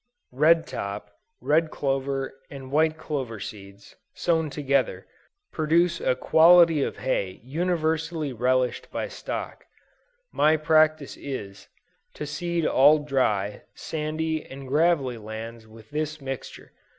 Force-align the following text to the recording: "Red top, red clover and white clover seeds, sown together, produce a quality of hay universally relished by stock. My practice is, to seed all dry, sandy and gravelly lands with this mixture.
"Red 0.33 0.65
top, 0.65 1.11
red 1.41 1.69
clover 1.69 2.33
and 2.49 2.71
white 2.71 2.97
clover 2.97 3.39
seeds, 3.39 3.95
sown 4.15 4.49
together, 4.49 5.05
produce 5.51 5.99
a 6.01 6.15
quality 6.15 6.81
of 6.81 6.97
hay 6.97 7.39
universally 7.43 8.33
relished 8.33 8.89
by 8.89 9.07
stock. 9.07 9.63
My 10.31 10.57
practice 10.57 11.17
is, 11.17 11.67
to 12.15 12.25
seed 12.25 12.65
all 12.65 12.97
dry, 12.97 13.61
sandy 13.75 14.43
and 14.43 14.67
gravelly 14.67 15.19
lands 15.19 15.67
with 15.67 15.91
this 15.91 16.19
mixture. 16.19 16.71